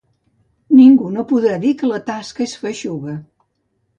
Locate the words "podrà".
1.33-1.59